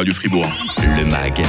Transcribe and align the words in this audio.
Radio 0.00 0.14
Fribourg. 0.14 0.50
Le 0.96 1.04
MAG, 1.10 1.42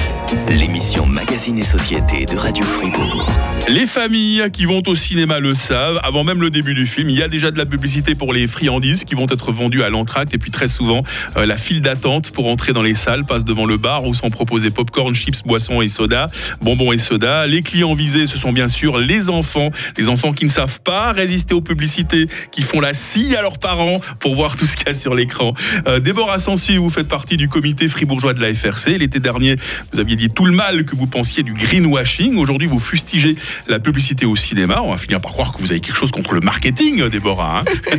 l'émission 0.50 1.06
Magazine 1.06 1.58
et 1.58 1.64
Société 1.64 2.26
de 2.26 2.36
Radio 2.36 2.66
Fribourg. 2.66 3.26
Les 3.70 3.88
familles 3.88 4.50
qui 4.52 4.66
vont 4.66 4.84
au 4.88 4.96
cinéma 4.96 5.40
le 5.40 5.56
savent, 5.56 6.02
avant 6.04 6.26
même 6.26 6.42
le 6.42 6.50
début 6.50 6.74
du 6.74 6.86
film, 6.86 7.10
il 7.10 7.18
y 7.18 7.24
a 7.24 7.30
déjà 7.30 7.52
de 7.52 7.58
la 7.58 7.66
publicité 7.66 8.14
pour 8.14 8.34
les 8.34 8.48
friandises 8.48 9.06
qui 9.06 9.16
vont 9.16 9.28
être 9.30 9.54
vendues 9.54 9.84
à 9.84 9.90
l'entracte 9.90 10.34
et 10.34 10.38
puis 10.38 10.52
très 10.52 10.68
souvent 10.68 11.04
euh, 11.38 11.46
la 11.46 11.56
file 11.56 11.82
d'attente 11.82 12.32
pour 12.32 12.48
entrer 12.48 12.74
dans 12.74 12.82
les 12.82 12.96
salles 12.96 13.24
passe 13.24 13.46
devant 13.46 13.66
le 13.66 13.78
bar 13.78 14.04
où 14.04 14.14
sont 14.14 14.30
proposés 14.30 14.72
popcorn, 14.72 15.16
chips, 15.16 15.44
boissons 15.46 15.80
et 15.80 15.88
soda, 15.88 16.28
bonbons 16.62 16.92
et 16.92 16.98
soda. 16.98 17.48
Les 17.48 17.62
clients 17.62 17.94
visés, 17.94 18.26
ce 18.26 18.38
sont 18.38 18.52
bien 18.52 18.68
sûr 18.68 18.98
les 18.98 19.30
enfants, 19.30 19.70
les 19.98 20.10
enfants 20.10 20.34
qui 20.34 20.44
ne 20.44 20.50
savent 20.50 20.82
pas 20.82 21.14
résister 21.14 21.54
aux 21.54 21.62
publicités, 21.62 22.28
qui 22.52 22.64
font 22.64 22.82
la 22.82 22.94
scie 22.94 23.34
à 23.38 23.42
leurs 23.42 23.60
parents 23.60 24.02
pour 24.20 24.36
voir 24.36 24.58
tout 24.58 24.66
ce 24.66 24.76
qu'il 24.76 24.88
y 24.88 24.90
a 24.90 24.94
sur 24.94 25.16
l'écran. 25.16 25.54
Euh, 25.88 26.00
Déborah 26.00 26.40
Sansu, 26.40 26.76
vous 26.76 26.90
faites 26.90 27.08
partie 27.08 27.38
du 27.38 27.48
comité 27.48 27.88
fribourgeois 27.88 28.34
de 28.34 28.41
FRC. 28.46 28.98
L'été 28.98 29.20
dernier, 29.20 29.56
vous 29.94 30.00
aviez 30.00 30.16
dit 30.16 30.30
tout 30.30 30.46
le 30.46 30.52
mal 30.52 30.86
que 30.86 30.96
vous 30.96 31.08
pensiez 31.08 31.44
du 31.44 31.54
greenwashing. 31.54 32.38
Aujourd'hui, 32.38 32.68
vous 32.68 32.80
fustigez 32.80 33.36
la 33.68 33.80
publicité 33.80 34.26
au 34.26 34.36
cinéma. 34.36 34.82
On 34.84 34.92
va 34.92 34.98
finir 34.98 35.22
par 35.22 35.32
croire 35.32 35.52
que 35.54 35.60
vous 35.60 35.72
avez 35.72 35.80
quelque 35.80 35.98
chose 35.98 36.12
contre 36.12 36.34
le 36.34 36.42
marketing, 36.42 37.08
Déborah. 37.10 37.60
hein. 37.62 37.98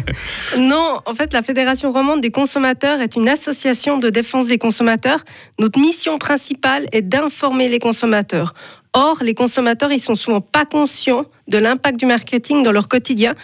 Non, 0.59 1.01
en 1.07 1.15
fait, 1.15 1.33
la 1.33 1.43
Fédération 1.43 1.91
romande 1.91 2.21
des 2.21 2.31
consommateurs 2.31 3.01
est 3.01 3.17
une 3.17 3.29
association 3.29 3.99
de 3.99 4.11
défense 4.11 4.47
des 4.47 4.59
consommateurs. 4.59 5.21
Notre 5.59 5.79
mission 5.81 6.19
principale 6.19 6.87
est 6.93 7.03
d'informer 7.03 7.69
les 7.69 7.79
consommateurs. 7.79 8.55
Or, 8.95 9.19
les 9.23 9.35
consommateurs, 9.35 9.91
ils 9.91 10.01
sont 10.01 10.15
souvent 10.15 10.43
pas 10.43 10.67
conscients 10.67 11.25
de 11.49 11.59
l'impact 11.59 11.99
du 11.99 12.07
marketing 12.07 12.63
dans 12.63 12.73
leur 12.73 12.89
quotidien. 12.89 13.35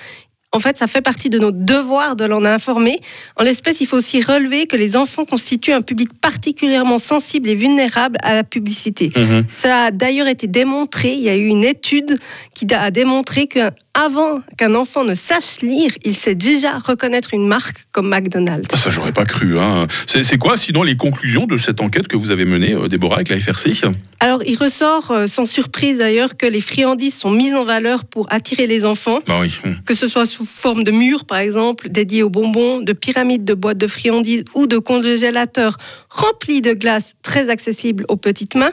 En 0.53 0.61
fait, 0.61 0.79
ça 0.79 0.87
fait 0.87 1.03
partie 1.03 1.29
de 1.29 1.39
notre 1.39 1.59
devoir 1.59 2.17
de 2.17 2.25
l'en 2.25 2.43
informer. 2.47 2.99
En 3.37 3.45
l'espèce, 3.45 3.83
il 3.83 3.87
faut 3.87 3.99
aussi 3.99 4.23
relever 4.23 4.67
que 4.67 4.77
les 4.77 4.97
enfants 4.97 5.27
constituent 5.27 5.75
un 5.75 5.83
public 5.83 6.09
particulièrement 6.23 6.97
sensible 6.97 7.51
et 7.51 7.55
vulnérable 7.55 8.17
à 8.23 8.35
la 8.35 8.45
publicité. 8.45 9.11
Mhm. 9.15 9.45
Ça 9.57 9.85
a 9.85 9.91
d'ailleurs 9.91 10.27
été 10.27 10.47
démontré, 10.47 11.13
il 11.13 11.21
y 11.21 11.29
a 11.29 11.37
eu 11.37 11.45
une 11.47 11.65
étude 11.65 12.19
qui 12.55 12.67
a 12.73 12.91
démontré 12.91 13.47
qu'avant 13.47 14.41
qu'un 14.57 14.75
enfant 14.75 15.05
ne 15.05 15.13
sache 15.13 15.61
lire, 15.61 15.93
il 16.05 16.15
sait 16.15 16.35
déjà 16.35 16.79
reconnaître 16.79 17.35
une 17.35 17.47
marque 17.47 17.85
comme 17.93 18.09
McDonald's. 18.09 18.75
Ça, 18.75 18.91
j'aurais 18.91 19.13
pas 19.13 19.27
cru. 19.27 19.59
Hein. 19.59 19.87
C'est 20.07 20.39
quoi, 20.39 20.57
sinon, 20.57 20.83
les 20.83 20.97
conclusions 20.97 21.45
de 21.47 21.59
cette 21.59 21.83
enquête 21.83 22.09
que 22.09 22.17
vous 22.17 22.31
avez 22.31 22.47
menée, 22.47 22.73
euh, 22.73 22.89
Déborah, 22.89 23.17
avec 23.17 23.29
la 23.29 23.39
FRC 23.39 23.73
Alors, 24.21 24.43
il 24.47 24.57
ressort 24.57 25.11
euh, 25.11 25.27
sans 25.27 25.45
surprise 25.45 25.99
d'ailleurs 25.99 26.39
que 26.39 26.47
les 26.47 26.63
friandises 26.63 27.15
sont 27.17 27.31
mises 27.31 27.55
en 27.55 27.65
valeur 27.67 28.07
pour 28.07 28.27
attirer 28.33 28.67
les 28.67 28.87
enfants, 28.87 29.19
Bah 29.27 29.41
oui. 29.43 29.53
que 29.85 29.93
ce 29.95 30.09
soit 30.09 30.25
sous 30.25 30.38
forme 30.45 30.85
de 30.85 30.91
murs 30.91 31.25
par 31.25 31.39
exemple, 31.39 31.89
dédiés 31.89 32.23
aux 32.23 32.31
bonbons, 32.31 32.81
de 32.81 32.93
pyramides 32.93 33.45
de 33.45 33.55
boîtes 33.55 33.79
de 33.79 33.87
friandises 33.87 34.45
ou 34.55 34.67
de 34.67 34.79
congélateurs 34.79 35.77
remplis 36.11 36.61
de 36.61 36.73
glace 36.73 37.15
très 37.23 37.51
accessibles 37.51 38.05
aux 38.09 38.17
petites 38.17 38.55
mains. 38.55 38.73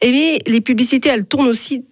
Et 0.00 0.10
bien, 0.10 0.38
les 0.46 0.60
publicités, 0.60 1.08
elles 1.08 1.26
tournent 1.26 1.48
aussi 1.48 1.84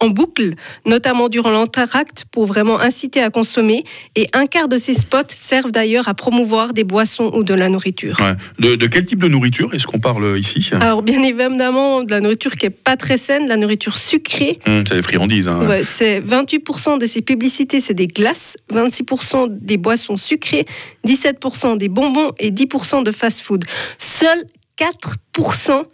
en 0.00 0.08
boucle, 0.08 0.54
notamment 0.84 1.28
durant 1.28 1.50
l'entracte, 1.50 2.24
pour 2.30 2.46
vraiment 2.46 2.78
inciter 2.78 3.22
à 3.22 3.30
consommer. 3.30 3.82
Et 4.14 4.28
un 4.34 4.46
quart 4.46 4.68
de 4.68 4.76
ces 4.76 4.94
spots 4.94 5.28
servent 5.30 5.70
d'ailleurs 5.70 6.08
à 6.08 6.14
promouvoir 6.14 6.72
des 6.74 6.84
boissons 6.84 7.30
ou 7.34 7.42
de 7.44 7.54
la 7.54 7.68
nourriture. 7.68 8.18
Ouais. 8.20 8.34
De, 8.58 8.76
de 8.76 8.86
quel 8.86 9.04
type 9.06 9.22
de 9.22 9.28
nourriture 9.28 9.72
est-ce 9.74 9.86
qu'on 9.86 9.98
parle 10.00 10.38
ici? 10.38 10.68
Alors 10.80 11.02
bien 11.02 11.22
évidemment, 11.22 12.02
de 12.02 12.10
la 12.10 12.20
nourriture 12.20 12.56
qui 12.56 12.66
est 12.66 12.70
pas 12.70 12.96
très 12.96 13.16
saine, 13.18 13.44
de 13.44 13.48
la 13.48 13.56
nourriture 13.56 13.96
sucrée. 13.96 14.58
Hum, 14.66 14.84
C'est 14.86 14.94
les 14.96 15.02
friandises. 15.02 15.48
hein. 15.48 15.66
Ouais, 15.66 15.82
c'est 15.82 16.20
28% 16.20 16.98
de 16.98 17.06
ces 17.06 17.22
publicités, 17.22 17.80
c'est 17.80 17.94
des 17.94 18.06
glaces, 18.06 18.56
26% 18.72 19.46
des 19.50 19.76
boissons 19.78 20.16
sucrées, 20.16 20.66
17% 21.06 21.78
des 21.78 21.88
bonbons 21.88 22.32
et 22.38 22.50
10% 22.50 23.02
de 23.02 23.10
fast-food. 23.12 23.64
Seuls 23.98 24.44
4% 24.78 25.84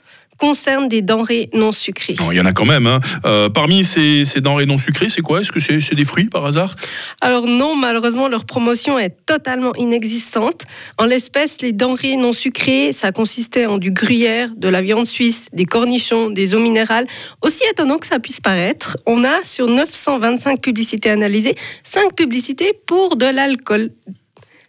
concernent 0.43 0.89
des 0.89 1.03
denrées 1.03 1.49
non 1.55 1.71
sucrées. 1.71 2.17
Il 2.33 2.37
y 2.37 2.41
en 2.41 2.47
a 2.47 2.53
quand 2.53 2.65
même. 2.65 2.89
hein. 2.89 2.99
Euh, 3.25 3.49
parmi 3.49 3.85
ces, 3.85 4.25
ces 4.25 4.41
denrées 4.41 4.67
non 4.67 4.77
sucrées, 4.77 5.09
c'est 5.09 5.21
quoi? 5.23 5.41
Est-ce 5.41 5.53
que 5.53 5.61
c'est 5.61 5.95
des 5.95 6.05
fruits 6.05 6.29
par 6.31 6.45
hasard? 6.45 6.75
Alors 7.21 7.47
non, 7.47 7.77
malheureusement, 7.77 8.27
leur 8.27 8.45
promotion 8.45 8.99
est 8.99 9.15
totalement 9.25 9.73
inexistante. 9.77 10.63
En 10.99 11.05
l'espèce, 11.05 11.59
les 11.61 11.71
denrées 11.71 12.17
non 12.17 12.33
sucrées, 12.33 12.93
ça 12.93 13.13
consistait 13.13 13.67
en 13.67 13.79
du 13.79 13.93
gruyère, 13.93 14.49
de 14.57 14.67
la 14.67 14.83
viande 14.83 15.07
suisse, 15.07 15.47
des 15.53 15.65
cornichons, 15.65 16.31
des 16.31 16.57
eaux 16.57 16.61
minérales. 16.61 17.07
Aussi 17.43 17.63
étonnant 17.71 17.99
que 17.99 18.09
ça 18.09 18.19
puisse 18.19 18.41
paraître, 18.41 18.97
on 19.07 19.23
a 19.23 19.45
sur 19.45 19.69
925 19.69 20.61
publicités 20.61 21.11
analysées, 21.11 21.55
5 21.85 22.17
publicités 22.17 22.73
pour 22.89 23.15
de 23.15 23.27
l'alcool. 23.27 23.91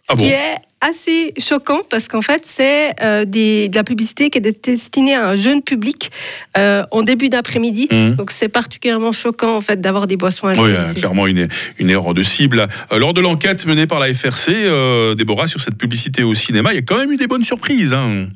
Ce 0.08 0.12
Ah 0.12 0.16
qui 0.16 0.28
est 0.28 0.56
assez 0.86 1.32
choquant 1.38 1.80
parce 1.90 2.08
qu'en 2.08 2.20
fait, 2.22 2.42
c'est 2.44 2.94
euh, 3.02 3.24
des- 3.24 3.68
de 3.68 3.74
la 3.76 3.84
publicité 3.84 4.30
qui 4.30 4.38
est 4.38 4.40
destinée 4.40 5.14
à 5.14 5.28
un 5.30 5.36
jeune 5.36 5.62
public 5.62 6.10
euh, 6.58 6.84
en 6.90 7.02
début 7.02 7.28
d'après-midi. 7.28 7.88
Mhm. 7.90 8.16
Donc 8.16 8.30
c'est 8.30 8.48
particulièrement 8.48 9.12
choquant 9.12 9.56
en 9.56 9.60
fait 9.60 9.80
d'avoir 9.80 10.06
des 10.06 10.16
boissons 10.16 10.46
Oui, 10.48 10.52
alcoolisées. 10.52 10.78
euh, 10.78 10.92
clairement 10.94 11.26
une, 11.26 11.48
une 11.78 11.90
erreur 11.90 12.14
de 12.14 12.22
cible. 12.22 12.66
Euh, 12.92 12.98
lors 12.98 13.14
de 13.14 13.20
l'enquête 13.20 13.64
menée 13.66 13.86
par 13.86 13.98
la 14.00 14.12
FRC, 14.12 14.52
Déborah, 15.16 15.46
sur 15.46 15.60
cette 15.60 15.76
publicité 15.76 16.22
au 16.22 16.34
cinéma, 16.34 16.72
il 16.72 16.76
y 16.76 16.78
a 16.78 16.82
quand 16.82 16.96
même 16.98 17.10
eu 17.12 17.16
des 17.16 17.26
bonnes 17.26 17.44
surprises. 17.44 17.92
hein. 17.92 18.28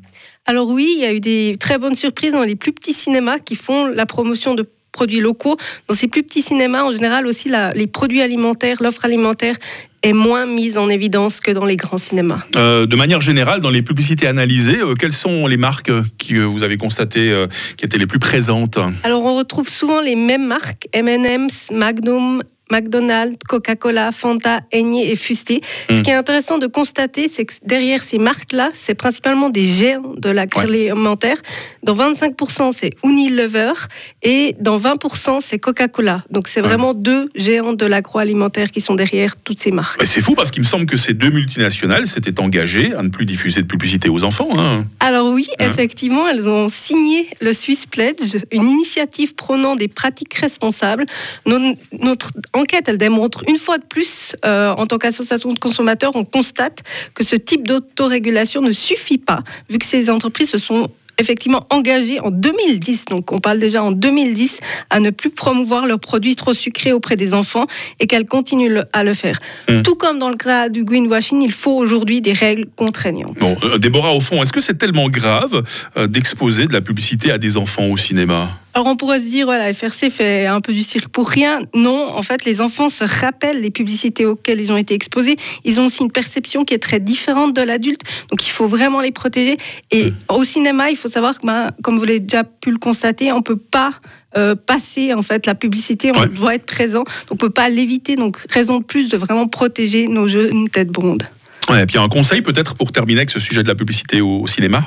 Alors 0.45 0.67
oui, 0.69 0.93
il 0.97 1.01
y 1.01 1.05
a 1.05 1.13
eu 1.13 1.19
des 1.19 1.55
très 1.59 1.77
bonnes 1.77 1.95
surprises 1.95 2.31
dans 2.31 2.41
les 2.43 2.55
plus 2.55 2.71
petits 2.71 2.93
cinémas 2.93 3.37
qui 3.39 3.55
font 3.55 3.85
la 3.85 4.05
promotion 4.07 4.55
de 4.55 4.67
produits 4.91 5.19
locaux. 5.19 5.55
Dans 5.87 5.93
ces 5.93 6.07
plus 6.07 6.23
petits 6.23 6.41
cinémas, 6.41 6.81
en 6.81 6.91
général 6.91 7.27
aussi, 7.27 7.47
la- 7.49 7.71
les 7.73 7.85
produits 7.85 8.23
alimentaires, 8.23 8.77
l'offre 8.81 9.05
alimentaire 9.05 9.55
est 10.01 10.13
moins 10.13 10.45
mise 10.45 10.77
en 10.77 10.89
évidence 10.89 11.39
que 11.39 11.51
dans 11.51 11.65
les 11.65 11.77
grands 11.77 11.97
cinémas. 11.97 12.41
Euh, 12.55 12.85
de 12.85 12.95
manière 12.95 13.21
générale, 13.21 13.59
dans 13.59 13.69
les 13.69 13.81
publicités 13.81 14.27
analysées, 14.27 14.79
euh, 14.79 14.93
quelles 14.93 15.11
sont 15.11 15.47
les 15.47 15.57
marques 15.57 15.89
euh, 15.89 16.03
que 16.17 16.35
euh, 16.35 16.45
vous 16.45 16.63
avez 16.63 16.77
constatées 16.77 17.45
qui 17.77 17.85
étaient 17.85 17.97
les 17.97 18.07
plus 18.07 18.19
présentes? 18.19 18.79
Alors 19.03 19.23
on 19.23 19.37
retrouve 19.37 19.67
souvent 19.67 20.01
les 20.01 20.15
mêmes 20.15 20.47
marques, 20.47 20.87
M&M's, 20.93 21.71
Magnum, 21.71 22.41
McDonald's, 22.71 23.37
Coca-Cola, 23.47 24.11
Fanta, 24.11 24.61
Aigné 24.71 25.11
et 25.11 25.15
Fusté. 25.15 25.61
Ce 25.89 25.95
Mm. 25.95 26.01
qui 26.01 26.09
est 26.11 26.13
intéressant 26.13 26.57
de 26.57 26.67
constater, 26.67 27.27
c'est 27.27 27.45
que 27.45 27.53
derrière 27.65 28.01
ces 28.01 28.17
marques-là, 28.17 28.69
c'est 28.73 28.95
principalement 28.95 29.49
des 29.49 29.63
géants 29.65 30.13
de 30.17 30.29
l'agroalimentaire. 30.29 31.37
Dans 31.83 31.93
25%, 31.95 32.71
c'est 32.71 32.91
Unilever 33.03 33.73
et 34.23 34.55
dans 34.59 34.77
20%, 34.77 35.39
c'est 35.41 35.59
Coca-Cola. 35.59 36.23
Donc 36.29 36.47
c'est 36.47 36.61
Ouais. 36.61 36.67
vraiment 36.67 36.93
deux 36.93 37.29
géants 37.35 37.73
de 37.73 37.85
l'agroalimentaire 37.85 38.71
qui 38.71 38.81
sont 38.81 38.95
derrière 38.95 39.35
toutes 39.37 39.59
ces 39.59 39.71
marques. 39.71 40.03
C'est 40.05 40.21
fou 40.21 40.35
parce 40.35 40.51
qu'il 40.51 40.61
me 40.61 40.67
semble 40.67 40.85
que 40.85 40.97
ces 40.97 41.13
deux 41.13 41.29
multinationales 41.29 42.07
s'étaient 42.07 42.39
engagées 42.39 42.93
à 42.93 43.01
ne 43.03 43.09
plus 43.09 43.25
diffuser 43.25 43.61
de 43.61 43.67
publicité 43.67 44.09
aux 44.09 44.23
enfants. 44.23 44.49
hein. 44.57 44.85
Alors 44.99 45.28
oui, 45.39 45.47
Hein 45.59 45.69
effectivement, 45.69 46.27
elles 46.27 46.49
ont 46.49 46.67
signé 46.67 47.29
le 47.39 47.53
Swiss 47.53 47.85
Pledge, 47.85 48.37
une 48.51 48.67
initiative 48.67 49.35
prônant 49.35 49.77
des 49.77 49.87
pratiques 49.87 50.33
responsables. 50.33 51.05
Notre 51.45 52.31
enquête, 52.53 52.89
elle 52.89 52.97
démontre 52.97 53.43
une 53.47 53.55
fois 53.55 53.77
de 53.77 53.85
plus, 53.85 54.35
euh, 54.45 54.71
en 54.71 54.85
tant 54.85 54.97
qu'association 54.97 55.53
de 55.53 55.59
consommateurs, 55.59 56.11
on 56.15 56.25
constate 56.25 56.83
que 57.13 57.23
ce 57.23 57.37
type 57.37 57.65
d'autorégulation 57.65 58.61
ne 58.61 58.73
suffit 58.73 59.17
pas, 59.17 59.39
vu 59.69 59.77
que 59.77 59.85
ces 59.85 60.09
entreprises 60.09 60.49
se 60.49 60.57
sont 60.57 60.89
effectivement 61.19 61.65
engagées 61.69 62.19
en 62.19 62.31
2010, 62.31 63.05
donc 63.05 63.31
on 63.31 63.39
parle 63.39 63.59
déjà 63.59 63.83
en 63.83 63.91
2010, 63.91 64.59
à 64.89 64.99
ne 64.99 65.09
plus 65.09 65.29
promouvoir 65.29 65.85
leurs 65.85 65.99
produits 65.99 66.35
trop 66.35 66.53
sucrés 66.53 66.93
auprès 66.93 67.15
des 67.15 67.33
enfants 67.33 67.67
et 67.99 68.07
qu'elles 68.07 68.27
continuent 68.27 68.79
à 68.93 69.03
le 69.03 69.13
faire. 69.13 69.39
Mm. 69.69 69.81
Tout 69.81 69.95
comme 69.95 70.19
dans 70.19 70.29
le 70.29 70.37
cas 70.37 70.69
du 70.69 70.83
greenwashing, 70.83 71.41
il 71.41 71.51
faut 71.51 71.75
aujourd'hui 71.75 72.21
des 72.21 72.33
règles 72.33 72.65
contraignantes. 72.75 73.37
Bon, 73.39 73.55
euh, 73.63 73.77
Déborah, 73.77 74.13
au 74.13 74.19
fond, 74.19 74.41
est-ce 74.41 74.53
que 74.53 74.61
c'est 74.61 74.77
tellement 74.77 75.09
grave 75.09 75.63
euh, 75.97 76.07
d'exposer 76.07 76.67
de 76.67 76.73
la 76.73 76.81
publicité 76.81 77.31
à 77.31 77.37
des 77.37 77.57
enfants 77.57 77.87
au 77.87 77.97
cinéma? 77.97 78.49
Alors 78.75 78.87
on 78.87 78.95
pourrait 78.95 79.19
se 79.19 79.25
dire, 79.25 79.45
voilà, 79.45 79.73
FRC 79.73 80.09
fait 80.09 80.45
un 80.45 80.61
peu 80.61 80.73
du 80.73 80.83
cirque 80.83 81.09
pour 81.09 81.27
rien. 81.27 81.61
Non, 81.73 82.13
en 82.15 82.21
fait, 82.21 82.45
les 82.45 82.61
enfants 82.61 82.87
se 82.87 83.03
rappellent 83.03 83.61
des 83.61 83.71
publicités 83.71 84.25
auxquelles 84.25 84.61
ils 84.61 84.71
ont 84.71 84.77
été 84.77 84.93
exposés. 84.93 85.35
Ils 85.65 85.81
ont 85.81 85.87
aussi 85.87 86.03
une 86.03 86.11
perception 86.11 86.63
qui 86.63 86.75
est 86.75 86.79
très 86.79 86.99
différente 86.99 87.55
de 87.55 87.61
l'adulte, 87.61 88.01
donc 88.29 88.45
il 88.45 88.51
faut 88.51 88.67
vraiment 88.67 89.01
les 89.01 89.11
protéger. 89.11 89.57
Et 89.91 90.13
au 90.29 90.43
cinéma, 90.43 90.91
il 90.91 90.95
faut 90.95 91.08
savoir 91.09 91.37
que, 91.39 91.45
ben, 91.45 91.71
comme 91.83 91.97
vous 91.97 92.05
l'avez 92.05 92.19
déjà 92.19 92.43
pu 92.43 92.71
le 92.71 92.77
constater, 92.77 93.31
on 93.31 93.41
peut 93.41 93.55
pas 93.57 93.93
euh, 94.37 94.55
passer 94.55 95.13
en 95.13 95.21
fait 95.21 95.45
la 95.45 95.55
publicité, 95.55 96.11
on 96.15 96.19
Ouais. 96.21 96.29
doit 96.29 96.55
être 96.55 96.65
présent, 96.65 96.99
donc 97.03 97.31
on 97.31 97.35
peut 97.35 97.49
pas 97.49 97.67
l'éviter. 97.69 98.15
Donc 98.15 98.37
raison 98.49 98.79
de 98.79 98.83
plus 98.83 99.09
de 99.09 99.17
vraiment 99.17 99.47
protéger 99.47 100.07
nos 100.07 100.27
jeunes 100.27 100.69
têtes 100.69 100.89
blondes. 100.89 101.23
Ouais, 101.69 101.83
Et 101.83 101.85
puis 101.85 101.97
un 101.97 102.07
conseil 102.07 102.41
peut-être 102.41 102.75
pour 102.75 102.91
terminer 102.91 103.19
avec 103.19 103.29
ce 103.31 103.39
sujet 103.39 103.61
de 103.63 103.67
la 103.67 103.75
publicité 103.75 104.21
au, 104.21 104.41
au 104.41 104.47
cinéma? 104.47 104.85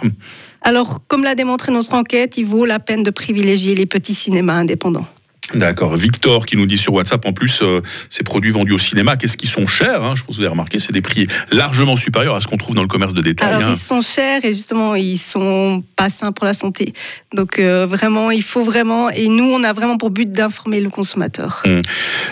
Alors, 0.62 1.00
comme 1.08 1.22
l'a 1.24 1.34
démontré 1.34 1.70
notre 1.72 1.92
enquête, 1.94 2.36
il 2.38 2.44
vaut 2.46 2.64
la 2.64 2.78
peine 2.78 3.02
de 3.02 3.10
privilégier 3.10 3.74
les 3.74 3.86
petits 3.86 4.14
cinémas 4.14 4.54
indépendants. 4.54 5.06
D'accord. 5.54 5.96
Victor 5.96 6.46
qui 6.46 6.56
nous 6.56 6.66
dit 6.66 6.78
sur 6.78 6.94
WhatsApp, 6.94 7.24
en 7.26 7.32
plus, 7.32 7.60
euh, 7.62 7.80
ces 8.08 8.22
produits 8.22 8.50
vendus 8.50 8.72
au 8.72 8.78
cinéma, 8.78 9.16
qu'est-ce 9.16 9.36
qu'ils 9.36 9.48
sont 9.48 9.66
chers 9.66 10.02
hein 10.02 10.14
Je 10.16 10.22
pense 10.22 10.36
que 10.36 10.40
vous 10.40 10.40
avez 10.40 10.50
remarqué, 10.50 10.78
c'est 10.78 10.92
des 10.92 11.02
prix 11.02 11.26
largement 11.50 11.96
supérieurs 11.96 12.34
à 12.34 12.40
ce 12.40 12.46
qu'on 12.46 12.56
trouve 12.56 12.74
dans 12.74 12.82
le 12.82 12.88
commerce 12.88 13.14
de 13.14 13.20
détail. 13.20 13.54
Alors, 13.54 13.68
hein. 13.68 13.74
ils 13.74 13.80
sont 13.80 14.00
chers 14.00 14.44
et 14.44 14.54
justement, 14.54 14.94
ils 14.94 15.18
sont 15.18 15.82
pas 15.96 16.08
sains 16.08 16.32
pour 16.32 16.46
la 16.46 16.54
santé. 16.54 16.92
Donc, 17.34 17.58
euh, 17.58 17.86
vraiment, 17.86 18.30
il 18.30 18.42
faut 18.42 18.62
vraiment. 18.62 19.10
Et 19.10 19.28
nous, 19.28 19.44
on 19.44 19.62
a 19.62 19.72
vraiment 19.72 19.98
pour 19.98 20.10
but 20.10 20.30
d'informer 20.30 20.80
le 20.80 20.90
consommateur. 20.90 21.62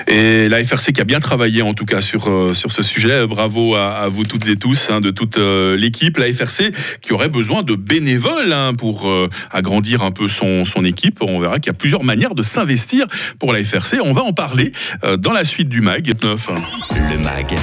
Et 0.07 0.49
la 0.49 0.65
FRC 0.65 0.93
qui 0.93 1.01
a 1.01 1.05
bien 1.05 1.21
travaillé 1.21 1.63
en 1.63 1.75
tout 1.75 1.87
cas 1.87 2.01
sur, 2.01 2.29
euh, 2.29 2.55
sur 2.55 2.73
ce 2.73 2.83
sujet. 2.83 3.27
Bravo 3.27 3.75
à, 3.75 3.91
à 3.91 4.09
vous 4.09 4.25
toutes 4.25 4.49
et 4.49 4.57
tous, 4.57 4.89
hein, 4.91 5.01
de 5.01 5.11
toute 5.11 5.37
l'équipe. 5.37 6.17
La 6.17 6.33
FRC 6.33 6.73
qui 7.03 7.13
aurait 7.13 7.29
besoin 7.29 7.63
de 7.63 7.75
bénévoles 7.75 8.53
hein, 8.53 8.75
pour 8.75 9.11
agrandir 9.51 10.03
un 10.03 10.11
peu 10.11 10.29
son, 10.29 10.65
son 10.65 10.85
équipe. 10.85 11.19
On 11.23 11.41
verra 11.41 11.59
qu'il 11.59 11.67
y 11.67 11.71
a 11.71 11.79
plusieurs 11.79 12.05
manières 12.05 12.35
de 12.35 12.43
s'investir 12.43 13.07
pour 13.39 13.53
la 13.53 13.63
FRC. 13.63 13.99
On 14.05 14.13
va 14.13 14.23
en 14.23 14.33
parler 14.33 14.73
euh, 15.05 15.17
dans 15.17 15.33
la 15.33 15.45
suite 15.45 15.69
du 15.69 15.81
MAG 15.81 16.13
9. 16.23 16.51
Le 17.11 17.19
MAG, 17.19 17.55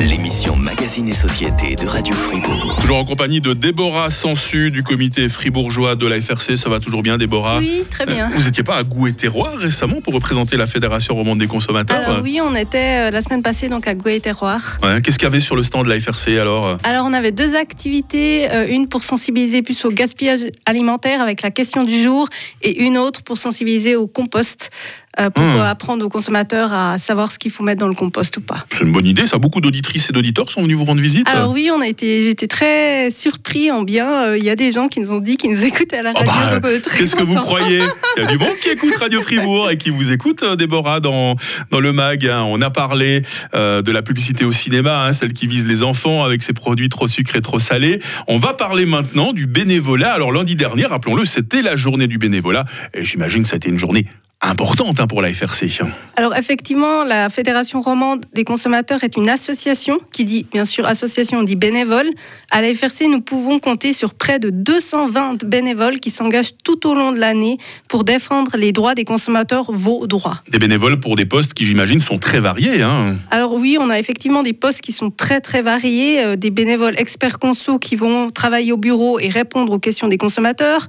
l'émission 0.00 0.56
Magazine 0.56 1.08
et 1.08 1.12
Société 1.14 1.74
de 1.76 1.86
Radio 1.86 2.14
Fribourg. 2.14 2.78
Toujours 2.80 2.96
en 2.98 3.04
compagnie 3.04 3.40
de 3.40 3.52
Déborah 3.54 4.10
Sansu 4.10 4.70
du 4.70 4.82
comité 4.82 5.28
fribourgeois 5.28 5.94
de 5.96 6.06
la 6.06 6.20
FRC. 6.20 6.56
Ça 6.56 6.68
va 6.68 6.80
toujours 6.80 7.02
bien 7.02 7.18
Déborah? 7.18 7.58
Oui, 7.58 7.82
très 7.90 8.06
bien. 8.06 8.26
Euh, 8.30 8.34
Vous 8.34 8.44
n'étiez 8.44 8.62
pas 8.62 8.76
à 8.76 8.82
Goût 8.82 9.06
et 9.06 9.12
Terroir 9.12 9.56
récemment 9.56 10.00
pour 10.00 10.14
représenter 10.14 10.56
la 10.56 10.66
Fédération 10.66 11.14
romande 11.14 11.38
des 11.38 11.46
consommateurs? 11.46 11.96
Alors 12.08 12.20
oui, 12.22 12.40
on 12.42 12.54
était 12.54 13.08
euh, 13.08 13.10
la 13.10 13.22
semaine 13.22 13.42
passée 13.42 13.68
donc 13.68 13.86
à 13.86 13.94
Gouet 13.94 14.16
et 14.16 14.20
Terroir. 14.20 14.78
Ouais, 14.82 15.00
Qu'est-ce 15.02 15.18
qu'il 15.18 15.26
y 15.26 15.30
avait 15.30 15.40
sur 15.40 15.56
le 15.56 15.62
stand 15.62 15.84
de 15.86 15.90
la 15.90 16.00
FRC 16.00 16.38
alors? 16.38 16.78
Alors 16.84 17.06
on 17.06 17.12
avait 17.12 17.32
deux 17.32 17.54
activités, 17.56 18.48
une 18.68 18.88
pour 18.88 19.02
sensibiliser 19.02 19.62
plus 19.62 19.84
au 19.84 19.90
gaspillage 19.90 20.40
alimentaire 20.66 21.20
avec 21.20 21.42
la 21.42 21.50
question 21.50 21.84
du 21.84 22.02
jour 22.02 22.28
et 22.62 22.82
une 22.82 22.96
autre 22.98 23.22
pour 23.22 23.38
sensibiliser 23.38 23.96
au 23.96 24.06
compost 24.06 24.70
pour 25.34 25.42
Hmm. 25.44 25.56
euh, 25.58 25.68
apprendre 25.68 26.04
aux 26.04 26.08
consommateurs 26.08 26.72
à 26.72 26.96
savoir 26.98 27.32
ce 27.32 27.40
qu'il 27.40 27.50
faut 27.50 27.64
mettre 27.64 27.80
dans 27.80 27.88
le 27.88 27.94
compost 27.94 28.36
ou 28.36 28.40
pas. 28.40 28.64
C'est 28.70 28.84
une 28.84 28.92
bonne 28.92 29.06
idée, 29.06 29.26
ça. 29.26 29.38
Beaucoup 29.38 29.60
d'auditrices 29.60 30.08
et 30.10 30.12
d'auditeurs 30.12 30.48
sont 30.48 30.62
venus 30.62 30.76
vous 30.76 30.84
rendre 30.84 31.00
visite. 31.00 31.28
Alors 31.28 31.50
oui, 31.50 31.70
on 31.74 31.80
a 31.80 31.88
été, 31.88 32.22
j'étais 32.24 32.46
très 32.46 33.10
surpris 33.10 33.72
en 33.72 33.82
bien. 33.82 34.26
Euh, 34.28 34.38
Il 34.38 34.44
y 34.44 34.50
a 34.50 34.54
des 34.54 34.70
gens 34.70 34.86
qui 34.86 35.00
nous 35.00 35.10
ont 35.10 35.18
dit 35.18 35.36
qu'ils 35.36 35.50
nous 35.50 35.64
écoutaient 35.64 35.96
à 35.98 36.02
la 36.02 36.12
Oh 36.14 36.22
radio. 36.24 36.60
bah, 36.60 36.68
Qu'est-ce 36.96 37.16
que 37.16 37.24
vous 37.24 37.34
croyez? 37.34 37.80
Il 38.16 38.22
y 38.22 38.26
a 38.26 38.30
du 38.30 38.38
monde 38.38 38.54
qui 38.62 38.68
écoute 38.68 38.94
Radio 38.94 39.20
Fribourg 39.20 39.70
et 39.70 39.76
qui 39.76 39.90
vous 39.90 40.12
écoute, 40.12 40.44
euh, 40.44 40.54
Déborah, 40.54 41.00
dans, 41.00 41.34
dans 41.72 41.80
le 41.80 41.92
mag. 41.92 42.24
hein. 42.26 42.44
On 42.46 42.62
a 42.62 42.70
parlé 42.70 43.22
euh, 43.54 43.82
de 43.82 43.90
la 43.90 44.02
publicité 44.02 44.44
au 44.44 44.52
cinéma, 44.52 45.04
hein, 45.06 45.12
celle 45.12 45.32
qui 45.32 45.48
vise 45.48 45.66
les 45.66 45.82
enfants 45.82 46.22
avec 46.22 46.42
ses 46.42 46.52
produits 46.52 46.88
trop 46.90 47.08
sucrés, 47.08 47.40
trop 47.40 47.58
salés. 47.58 47.98
On 48.28 48.38
va 48.38 48.54
parler 48.54 48.86
maintenant 48.86 49.32
du 49.32 49.46
bénévolat. 49.46 50.12
Alors 50.12 50.30
lundi 50.30 50.54
dernier, 50.54 50.86
rappelons-le, 50.86 51.24
c'était 51.24 51.62
la 51.62 51.74
journée 51.74 52.06
du 52.06 52.18
bénévolat. 52.18 52.64
Et 52.94 53.04
j'imagine 53.04 53.42
que 53.42 53.48
ça 53.48 53.54
a 53.54 53.56
été 53.56 53.68
une 53.68 53.78
journée 53.78 54.06
importante 54.40 55.00
hein, 55.00 55.06
pour 55.06 55.20
la 55.20 55.32
FRC. 55.32 55.68
Alors 56.16 56.36
effectivement, 56.36 57.04
la 57.04 57.28
Fédération 57.28 57.80
romande 57.80 58.24
des 58.34 58.44
consommateurs 58.44 59.02
est 59.02 59.16
une 59.16 59.28
association 59.28 59.98
qui 60.12 60.24
dit, 60.24 60.46
bien 60.52 60.64
sûr, 60.64 60.86
association, 60.86 61.40
on 61.40 61.42
dit 61.42 61.56
bénévole. 61.56 62.06
À 62.50 62.62
la 62.62 62.72
FRC, 62.74 63.08
nous 63.08 63.20
pouvons 63.20 63.58
compter 63.58 63.92
sur 63.92 64.14
près 64.14 64.38
de 64.38 64.50
220 64.50 65.44
bénévoles 65.44 65.98
qui 65.98 66.10
s'engagent 66.10 66.52
tout 66.62 66.86
au 66.88 66.94
long 66.94 67.12
de 67.12 67.18
l'année 67.18 67.58
pour 67.88 68.04
défendre 68.04 68.56
les 68.56 68.72
droits 68.72 68.94
des 68.94 69.04
consommateurs, 69.04 69.72
vos 69.72 70.06
droits. 70.06 70.40
Des 70.48 70.58
bénévoles 70.58 71.00
pour 71.00 71.16
des 71.16 71.26
postes 71.26 71.54
qui, 71.54 71.64
j'imagine, 71.64 72.00
sont 72.00 72.18
très 72.18 72.40
variés. 72.40 72.82
hein. 72.82 73.16
Alors 73.30 73.54
oui, 73.54 73.76
on 73.80 73.90
a 73.90 73.98
effectivement 73.98 74.42
des 74.42 74.52
postes 74.52 74.80
qui 74.80 74.92
sont 74.92 75.10
très 75.10 75.40
très 75.40 75.62
variés, 75.62 76.22
euh, 76.22 76.36
des 76.36 76.50
bénévoles 76.50 76.94
experts 76.98 77.38
conso 77.38 77.78
qui 77.78 77.96
vont 77.96 78.30
travailler 78.30 78.72
au 78.72 78.76
bureau 78.76 79.18
et 79.18 79.28
répondre 79.28 79.72
aux 79.72 79.78
questions 79.78 80.08
des 80.08 80.18
consommateurs, 80.18 80.86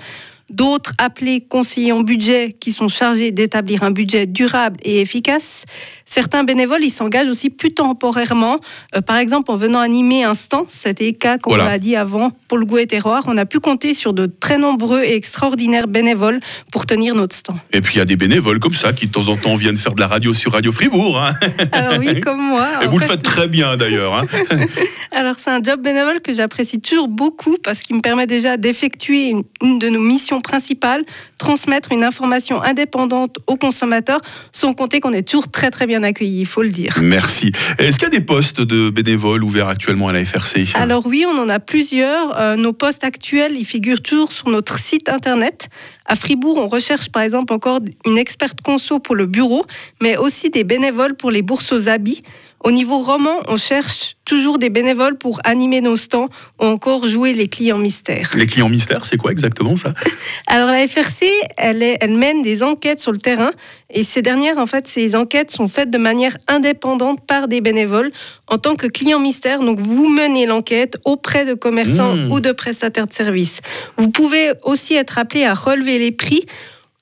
d'autres 0.49 0.93
appelés 0.97 1.41
conseillers 1.41 1.91
en 1.91 2.01
budget 2.01 2.55
qui 2.59 2.71
sont 2.71 2.87
chargés 2.87 3.31
d'établir 3.31 3.83
un 3.83 3.91
budget 3.91 4.25
durable 4.25 4.77
et 4.83 5.01
efficace. 5.01 5.65
Certains 6.09 6.43
bénévoles, 6.43 6.83
ils 6.83 6.89
s'engagent 6.91 7.27
aussi 7.27 7.49
plus 7.49 7.71
temporairement, 7.73 8.59
Euh, 8.95 9.01
par 9.01 9.17
exemple 9.17 9.51
en 9.51 9.55
venant 9.55 9.79
animer 9.79 10.23
un 10.23 10.33
stand, 10.33 10.65
c'était 10.69 11.05
le 11.05 11.11
cas, 11.11 11.37
comme 11.37 11.53
Voilà. 11.53 11.69
l'a 11.69 11.77
dit 11.77 11.95
avant, 11.95 12.31
pour 12.47 12.57
le 12.57 12.65
goût 12.65 12.79
et 12.79 12.87
terroir. 12.87 13.23
On 13.27 13.37
a 13.37 13.45
pu 13.45 13.59
compter 13.59 13.93
sur 13.93 14.13
de 14.13 14.25
très 14.25 14.57
nombreux 14.57 15.03
et 15.03 15.13
extraordinaires 15.15 15.87
bénévoles 15.87 16.39
pour 16.71 16.85
tenir 16.87 17.13
notre 17.13 17.35
stand. 17.35 17.57
Et 17.71 17.81
puis 17.81 17.95
il 17.95 17.97
y 17.99 18.01
a 18.01 18.05
des 18.05 18.15
bénévoles 18.15 18.59
comme 18.59 18.73
ça 18.73 18.91
qui 18.93 19.05
de 19.07 19.11
temps 19.11 19.27
en 19.27 19.37
temps 19.37 19.53
viennent 19.55 19.77
faire 19.77 19.93
de 19.93 20.01
la 20.01 20.07
radio 20.07 20.33
sur 20.33 20.51
Radio 20.53 20.71
Fribourg. 20.71 21.19
hein. 21.21 21.33
Alors 21.71 21.99
oui, 21.99 22.19
comme 22.25 22.41
moi. 22.41 22.67
Et 22.81 22.87
vous 22.87 22.97
le 22.97 23.05
fait- 23.05 23.13
faites 23.13 23.23
très 23.23 23.47
bien 23.47 23.77
d'ailleurs. 23.77 24.13
hein. 24.15 24.25
Alors 25.11 25.35
c'est 25.37 25.49
un 25.51 25.61
job 25.61 25.81
bénévole 25.81 26.21
que 26.21 26.33
j'apprécie 26.33 26.79
toujours 26.79 27.07
beaucoup 27.07 27.57
parce 27.63 27.81
qu'il 27.83 27.95
me 27.95 28.01
permet 28.01 28.25
déjà 28.27 28.57
d'effectuer 28.57 29.29
une, 29.29 29.43
une 29.63 29.79
de 29.79 29.89
nos 29.89 29.99
missions 29.99 30.39
principales, 30.41 31.03
transmettre 31.37 31.91
une 31.91 32.03
information 32.03 32.61
indépendante 32.61 33.37
aux 33.47 33.55
consommateurs, 33.57 34.21
sans 34.51 34.73
compter 34.73 34.99
qu'on 34.99 35.13
est 35.13 35.23
toujours 35.27 35.49
très 35.51 35.69
très 35.71 35.85
bien 35.87 35.98
accueillis, 36.03 36.41
il 36.41 36.45
faut 36.45 36.63
le 36.63 36.69
dire. 36.69 36.97
Merci. 37.01 37.51
Est-ce 37.77 37.97
qu'il 37.97 38.03
y 38.03 38.15
a 38.15 38.19
des 38.19 38.25
postes 38.25 38.61
de 38.61 38.89
bénévoles 38.89 39.43
ouverts 39.43 39.67
actuellement 39.67 40.07
à 40.07 40.13
la 40.13 40.23
FRC 40.23 40.67
Alors 40.73 41.05
oui, 41.05 41.25
on 41.27 41.37
en 41.37 41.49
a 41.49 41.59
plusieurs. 41.59 42.39
Euh, 42.39 42.55
nos 42.55 42.73
postes 42.73 43.03
actuels, 43.03 43.53
ils 43.57 43.65
figurent 43.65 44.01
toujours 44.01 44.31
sur 44.31 44.49
notre 44.49 44.79
site 44.79 45.09
internet. 45.09 45.69
À 46.05 46.15
Fribourg, 46.15 46.57
on 46.57 46.67
recherche 46.67 47.09
par 47.09 47.21
exemple 47.21 47.53
encore 47.53 47.79
une 48.05 48.17
experte 48.17 48.61
conso 48.61 48.99
pour 48.99 49.15
le 49.15 49.25
bureau, 49.25 49.65
mais 50.01 50.17
aussi 50.17 50.49
des 50.49 50.63
bénévoles 50.63 51.15
pour 51.15 51.31
les 51.31 51.41
bourses 51.41 51.71
aux 51.71 51.87
habits. 51.87 52.23
Au 52.63 52.71
niveau 52.71 52.99
roman, 52.99 53.35
on 53.47 53.55
cherche 53.55 54.15
toujours 54.25 54.59
des 54.59 54.69
bénévoles 54.69 55.17
pour 55.17 55.39
animer 55.43 55.79
nos 55.81 55.95
stands 55.95 56.27
ou 56.61 56.65
encore 56.65 57.07
jouer 57.07 57.33
les 57.33 57.47
clients 57.47 57.77
mystères. 57.77 58.31
Les 58.35 58.45
clients 58.45 58.69
mystères, 58.69 59.05
c'est 59.05 59.17
quoi 59.17 59.31
exactement 59.31 59.75
ça? 59.77 59.93
Alors 60.47 60.67
la 60.69 60.87
FRC, 60.87 61.25
elle, 61.57 61.81
est- 61.81 61.97
elle 62.01 62.13
mène 62.15 62.41
des 62.41 62.61
enquêtes 62.61 62.99
sur 62.99 63.11
le 63.11 63.17
terrain 63.17 63.51
et 63.89 64.03
ces 64.03 64.21
dernières, 64.21 64.57
en 64.57 64.65
fait, 64.65 64.87
ces 64.87 65.15
enquêtes 65.15 65.51
sont 65.51 65.67
faites 65.67 65.89
de 65.89 65.97
manière 65.97 66.37
indépendante 66.47 67.25
par 67.25 67.47
des 67.47 67.61
bénévoles 67.61 68.11
en 68.47 68.57
tant 68.57 68.75
que 68.75 68.87
client 68.87 69.19
mystère. 69.19 69.61
Donc 69.61 69.79
vous 69.79 70.09
menez 70.09 70.45
l'enquête 70.45 70.97
auprès 71.05 71.45
de 71.45 71.53
commerçants 71.53 72.15
Mmh. 72.15 72.31
ou 72.31 72.39
de 72.39 72.51
prestataires 72.51 73.07
de 73.07 73.13
services. 73.13 73.61
Vous 73.97 74.09
pouvez 74.09 74.51
aussi 74.63 74.93
être 74.95 75.17
appelé 75.17 75.43
à 75.45 75.53
relever 75.53 75.97
les 75.97 76.11
prix 76.11 76.45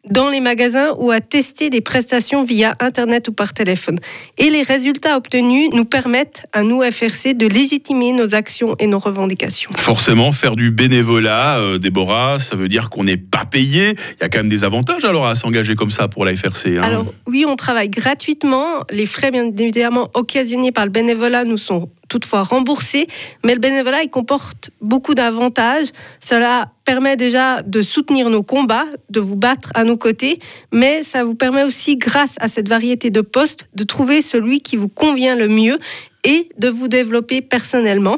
dans 0.09 0.29
les 0.29 0.39
magasins 0.39 0.93
ou 0.97 1.11
à 1.11 1.19
tester 1.19 1.69
des 1.69 1.81
prestations 1.81 2.43
via 2.43 2.75
Internet 2.79 3.27
ou 3.27 3.33
par 3.33 3.53
téléphone. 3.53 3.97
Et 4.37 4.49
les 4.49 4.61
résultats 4.63 5.17
obtenus 5.17 5.69
nous 5.73 5.85
permettent 5.85 6.45
à 6.53 6.63
nous, 6.63 6.81
FRC, 6.83 7.33
de 7.33 7.47
légitimer 7.47 8.13
nos 8.13 8.35
actions 8.35 8.75
et 8.79 8.87
nos 8.87 8.99
revendications. 8.99 9.71
Forcément, 9.79 10.31
faire 10.31 10.55
du 10.55 10.71
bénévolat, 10.71 11.57
euh, 11.59 11.77
Déborah, 11.77 12.39
ça 12.39 12.55
veut 12.55 12.67
dire 12.69 12.89
qu'on 12.89 13.03
n'est 13.03 13.17
pas 13.17 13.45
payé. 13.45 13.91
Il 13.91 14.21
y 14.21 14.23
a 14.23 14.29
quand 14.29 14.39
même 14.39 14.47
des 14.49 14.63
avantages 14.63 15.05
alors 15.05 15.25
à 15.27 15.35
s'engager 15.35 15.75
comme 15.75 15.91
ça 15.91 16.07
pour 16.07 16.25
la 16.25 16.35
FRC. 16.35 16.77
hein. 16.77 16.81
Alors 16.83 17.05
oui, 17.27 17.45
on 17.47 17.55
travaille 17.55 17.89
gratuitement. 17.89 18.81
Les 18.91 19.05
frais, 19.05 19.31
bien 19.31 19.45
évidemment, 19.57 20.09
occasionnés 20.13 20.71
par 20.71 20.85
le 20.85 20.91
bénévolat 20.91 21.43
nous 21.43 21.57
sont 21.57 21.89
toutefois 22.07 22.43
remboursés. 22.43 23.07
Mais 23.43 23.53
le 23.53 23.59
bénévolat, 23.59 24.03
il 24.03 24.09
comporte 24.09 24.71
beaucoup 24.81 25.13
d'avantages. 25.13 25.87
Cela 26.19 26.71
permet 26.85 27.17
déjà 27.17 27.61
de 27.61 27.81
soutenir 27.81 28.29
nos 28.29 28.43
combats, 28.43 28.85
de 29.09 29.19
vous 29.19 29.35
battre 29.35 29.71
à 29.75 29.83
nos 29.83 29.97
côtés. 29.97 30.39
Mais 30.71 31.03
ça 31.03 31.23
vous 31.23 31.35
permet 31.35 31.63
aussi, 31.63 31.97
grâce 31.97 32.35
à 32.39 32.47
cette 32.47 32.67
variété 32.67 33.09
de 33.09 33.21
postes, 33.21 33.67
de 33.73 33.83
trouver 33.83 34.21
celui 34.21 34.61
qui 34.61 34.77
vous 34.77 34.89
convient 34.89 35.35
le 35.35 35.47
mieux 35.47 35.79
et 36.23 36.49
de 36.57 36.69
vous 36.69 36.87
développer 36.87 37.41
personnellement. 37.41 38.17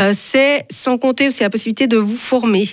Euh, 0.00 0.12
C'est 0.14 0.66
sans 0.70 0.98
compter 0.98 1.28
aussi 1.28 1.42
la 1.42 1.50
possibilité 1.50 1.86
de 1.86 1.96
vous 1.96 2.16
former. 2.16 2.68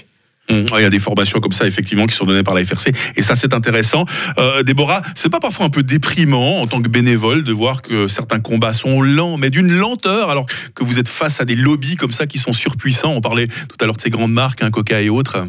Hum, 0.50 0.66
Il 0.78 0.82
y 0.82 0.86
a 0.86 0.90
des 0.90 1.00
formations 1.00 1.40
comme 1.40 1.54
ça, 1.54 1.66
effectivement, 1.66 2.06
qui 2.06 2.16
sont 2.16 2.26
données 2.26 2.44
par 2.44 2.54
la 2.54 2.66
FRC. 2.66 2.92
Et 3.16 3.22
ça, 3.22 3.36
c'est 3.36 3.54
intéressant. 3.54 4.06
Euh, 4.38 4.64
Déborah, 4.64 5.02
c'est 5.16 5.30
pas 5.30 5.40
parfois 5.40 5.66
un 5.66 5.70
peu 5.70 5.84
déprimant 5.84 6.60
en 6.60 6.68
tant 6.68 6.82
que 6.82 6.90
bénévole 6.90 7.44
de 7.44 7.54
voir 7.54 7.82
que 7.82 8.08
certains 8.08 8.40
combats 8.40 8.74
sont 8.74 9.02
lents, 9.02 9.38
mais 9.38 9.50
d'une 9.50 9.72
lenteur, 9.72 10.30
alors 10.30 10.46
que 10.76 10.84
vous 10.84 11.00
êtes 11.00 11.08
face 11.08 11.40
à 11.40 11.46
des 11.46 11.56
lobbies 11.56 11.96
comme 11.96 12.12
ça 12.12 12.28
qui 12.28 12.40
sont 12.40 12.54
surpuissants. 12.54 13.14
On 13.14 13.22
parlait 13.22 13.48
tout 13.48 13.78
à 13.80 13.86
l'heure 13.86 13.96
de 13.96 14.02
ces 14.02 14.10
grandes 14.10 14.34
marques, 14.34 14.62
hein, 14.62 14.72
Coca 14.72 15.02
et 15.02 15.10
autres. 15.10 15.48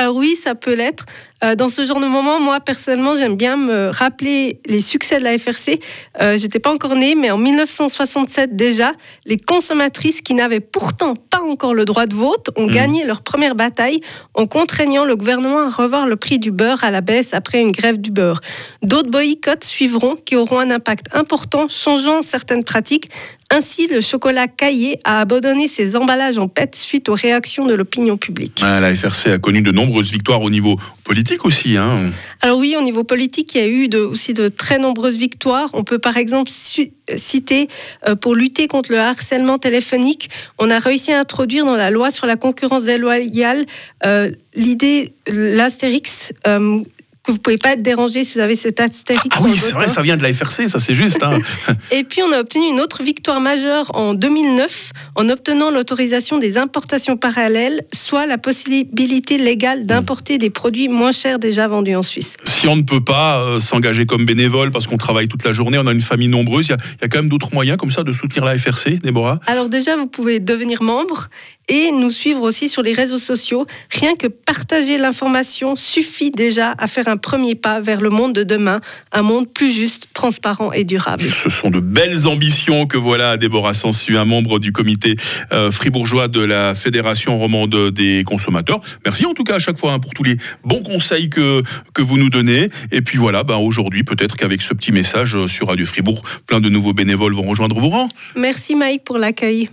Alors 0.00 0.14
oui, 0.14 0.36
ça 0.40 0.54
peut 0.54 0.76
l'être. 0.76 1.06
Euh, 1.44 1.54
dans 1.54 1.68
ce 1.68 1.84
genre 1.84 2.00
de 2.00 2.06
moment, 2.06 2.40
moi 2.40 2.58
personnellement, 2.60 3.14
j'aime 3.16 3.36
bien 3.36 3.56
me 3.56 3.90
rappeler 3.90 4.60
les 4.66 4.80
succès 4.80 5.18
de 5.20 5.24
la 5.24 5.38
FRC. 5.38 5.78
Euh, 6.20 6.36
J'étais 6.36 6.58
pas 6.58 6.72
encore 6.72 6.96
née, 6.96 7.14
mais 7.14 7.30
en 7.30 7.38
1967 7.38 8.56
déjà, 8.56 8.92
les 9.24 9.36
consommatrices 9.36 10.20
qui 10.20 10.34
n'avaient 10.34 10.58
pourtant 10.60 11.14
pas 11.14 11.40
encore 11.40 11.74
le 11.74 11.84
droit 11.84 12.06
de 12.06 12.14
vote 12.14 12.50
ont 12.56 12.66
Mhm. 12.66 12.72
gagné 12.72 13.04
leur 13.04 13.22
première 13.22 13.54
bataille 13.54 14.00
en 14.34 14.46
contraignant 14.46 15.04
le 15.04 15.14
gouvernement 15.14 15.60
à 15.60 15.70
revoir 15.70 16.06
le 16.08 16.16
prix 16.16 16.38
du 16.40 16.50
beurre 16.50 16.82
à 16.82 16.90
la 16.90 17.00
baisse 17.02 17.32
après 17.34 17.60
une 17.60 17.70
grève 17.72 17.98
du 18.00 18.10
beurre. 18.10 18.40
D'autres 18.82 19.10
boycotts 19.10 19.64
suivront 19.64 20.16
qui 20.16 20.34
auront 20.34 20.58
un 20.58 20.70
impact 20.70 21.06
important, 21.14 21.68
changeant 21.68 22.22
certaines 22.22 22.64
pratiques. 22.64 23.10
Ainsi, 23.50 23.86
le 23.86 24.02
chocolat 24.02 24.46
caillé 24.46 24.98
a 25.04 25.20
abandonné 25.20 25.68
ses 25.68 25.96
emballages 25.96 26.36
en 26.36 26.48
PET 26.48 26.74
suite 26.74 27.08
aux 27.08 27.14
réactions 27.14 27.64
de 27.64 27.72
l'opinion 27.74 28.18
publique. 28.18 28.60
Ah, 28.62 28.78
la 28.78 28.94
FRC 28.94 29.28
a 29.32 29.38
connu 29.38 29.62
de 29.62 29.70
nombreuses 29.72 30.10
victoires 30.12 30.42
au 30.42 30.50
niveau 30.50 30.76
politique 31.08 31.44
aussi. 31.46 31.76
Hein. 31.78 32.12
Alors 32.42 32.58
oui, 32.58 32.76
au 32.78 32.82
niveau 32.82 33.02
politique, 33.02 33.54
il 33.54 33.58
y 33.60 33.64
a 33.64 33.66
eu 33.66 33.88
de- 33.88 33.98
aussi 33.98 34.34
de 34.34 34.48
très 34.48 34.78
nombreuses 34.78 35.16
victoires. 35.16 35.70
On 35.72 35.82
peut 35.82 35.98
par 35.98 36.16
exemple 36.18 36.50
su- 36.50 36.92
citer, 37.16 37.68
euh, 38.06 38.14
pour 38.14 38.34
lutter 38.34 38.68
contre 38.68 38.92
le 38.92 38.98
harcèlement 38.98 39.58
téléphonique, 39.58 40.28
on 40.58 40.70
a 40.70 40.78
réussi 40.78 41.10
à 41.12 41.18
introduire 41.20 41.64
dans 41.64 41.76
la 41.76 41.90
loi 41.90 42.10
sur 42.10 42.26
la 42.26 42.36
concurrence 42.36 42.84
déloyale 42.84 43.64
euh, 44.04 44.30
l'idée, 44.54 45.14
l'astérix, 45.26 46.32
euh, 46.46 46.80
que 47.28 47.32
vous 47.32 47.38
pouvez 47.38 47.58
pas 47.58 47.72
être 47.72 47.82
dérangé 47.82 48.24
si 48.24 48.34
vous 48.38 48.40
avez 48.40 48.56
cet 48.56 48.80
astérix. 48.80 49.28
Ah 49.38 49.42
oui, 49.42 49.54
c'est 49.54 49.72
vrai, 49.72 49.88
ça 49.88 50.00
vient 50.00 50.16
de 50.16 50.22
la 50.22 50.32
FRC, 50.32 50.66
ça 50.68 50.78
c'est 50.78 50.94
juste. 50.94 51.22
Hein. 51.22 51.38
Et 51.92 52.02
puis 52.02 52.22
on 52.22 52.32
a 52.32 52.40
obtenu 52.40 52.66
une 52.68 52.80
autre 52.80 53.02
victoire 53.02 53.40
majeure 53.40 53.94
en 53.94 54.14
2009 54.14 54.92
en 55.14 55.28
obtenant 55.28 55.70
l'autorisation 55.70 56.38
des 56.38 56.56
importations 56.56 57.18
parallèles, 57.18 57.82
soit 57.92 58.26
la 58.26 58.38
possibilité 58.38 59.36
légale 59.36 59.84
d'importer 59.84 60.38
des 60.38 60.48
produits 60.48 60.88
moins 60.88 61.12
chers 61.12 61.38
déjà 61.38 61.68
vendus 61.68 61.96
en 61.96 62.02
Suisse. 62.02 62.36
Si 62.44 62.66
on 62.66 62.76
ne 62.76 62.82
peut 62.82 63.04
pas 63.04 63.40
euh, 63.40 63.58
s'engager 63.58 64.06
comme 64.06 64.24
bénévole 64.24 64.70
parce 64.70 64.86
qu'on 64.86 64.96
travaille 64.96 65.28
toute 65.28 65.44
la 65.44 65.52
journée, 65.52 65.76
on 65.78 65.86
a 65.86 65.92
une 65.92 66.00
famille 66.00 66.28
nombreuse, 66.28 66.68
il 66.68 66.76
y, 66.76 67.02
y, 67.02 67.04
a 67.04 67.08
quand 67.08 67.18
même 67.18 67.28
d'autres 67.28 67.52
moyens 67.52 67.76
comme 67.76 67.90
ça 67.90 68.04
de 68.04 68.12
soutenir 68.12 68.46
la 68.46 68.56
FRC, 68.56 69.00
Déborah? 69.02 69.38
Alors 69.46 69.68
déjà, 69.68 69.96
vous 69.96 70.06
pouvez 70.06 70.40
devenir 70.40 70.82
membre 70.82 71.28
et 71.68 71.90
nous 71.92 72.10
suivre 72.10 72.42
aussi 72.42 72.68
sur 72.68 72.82
les 72.82 72.92
réseaux 72.92 73.18
sociaux. 73.18 73.66
Rien 73.90 74.16
que 74.16 74.26
partager 74.26 74.96
l'information 74.96 75.76
suffit 75.76 76.30
déjà 76.30 76.74
à 76.78 76.86
faire 76.86 77.08
un 77.08 77.17
premier 77.18 77.54
pas 77.54 77.80
vers 77.80 78.00
le 78.00 78.10
monde 78.10 78.34
de 78.34 78.44
demain, 78.44 78.80
un 79.12 79.22
monde 79.22 79.52
plus 79.52 79.72
juste, 79.72 80.08
transparent 80.14 80.72
et 80.72 80.84
durable. 80.84 81.24
Ce 81.32 81.48
sont 81.48 81.70
de 81.70 81.80
belles 81.80 82.26
ambitions 82.26 82.86
que 82.86 82.96
voilà 82.96 83.36
Déborah 83.36 83.74
Sansu, 83.74 84.16
un 84.16 84.24
membre 84.24 84.58
du 84.58 84.72
comité 84.72 85.16
euh, 85.52 85.70
fribourgeois 85.70 86.28
de 86.28 86.40
la 86.40 86.74
Fédération 86.74 87.38
romande 87.38 87.90
des 87.90 88.24
consommateurs. 88.24 88.80
Merci 89.04 89.26
en 89.26 89.34
tout 89.34 89.44
cas 89.44 89.56
à 89.56 89.58
chaque 89.58 89.78
fois 89.78 89.92
hein, 89.92 89.98
pour 89.98 90.14
tous 90.14 90.24
les 90.24 90.36
bons 90.64 90.82
conseils 90.82 91.30
que, 91.30 91.62
que 91.94 92.02
vous 92.02 92.18
nous 92.18 92.30
donnez. 92.30 92.68
Et 92.92 93.02
puis 93.02 93.18
voilà, 93.18 93.44
ben 93.44 93.56
aujourd'hui, 93.56 94.02
peut-être 94.02 94.36
qu'avec 94.36 94.62
ce 94.62 94.74
petit 94.74 94.92
message 94.92 95.46
sur 95.46 95.68
Radio 95.68 95.86
Fribourg, 95.86 96.22
plein 96.46 96.60
de 96.60 96.68
nouveaux 96.68 96.92
bénévoles 96.92 97.34
vont 97.34 97.48
rejoindre 97.48 97.78
vos 97.78 97.88
rangs. 97.88 98.08
Merci 98.36 98.74
Mike 98.74 99.04
pour 99.04 99.18
l'accueil. 99.18 99.68